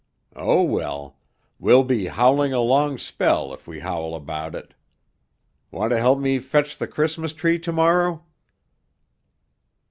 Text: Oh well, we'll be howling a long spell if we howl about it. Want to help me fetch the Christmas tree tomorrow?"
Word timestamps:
Oh 0.35 0.63
well, 0.63 1.19
we'll 1.59 1.83
be 1.83 2.07
howling 2.07 2.51
a 2.53 2.59
long 2.59 2.97
spell 2.97 3.53
if 3.53 3.67
we 3.67 3.81
howl 3.81 4.15
about 4.15 4.55
it. 4.55 4.73
Want 5.69 5.91
to 5.91 5.99
help 5.99 6.17
me 6.17 6.39
fetch 6.39 6.79
the 6.79 6.87
Christmas 6.87 7.33
tree 7.33 7.59
tomorrow?" 7.59 8.23